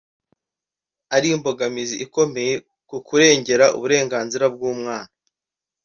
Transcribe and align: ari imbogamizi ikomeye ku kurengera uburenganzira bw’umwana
ari 1.15 1.27
imbogamizi 1.35 1.95
ikomeye 2.05 2.53
ku 2.89 2.97
kurengera 3.07 3.65
uburenganzira 3.77 4.45
bw’umwana 4.55 5.11